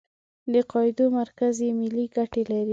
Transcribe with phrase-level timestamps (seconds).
[0.53, 2.61] د قاعدو مرکز یې ملي ګټې دي.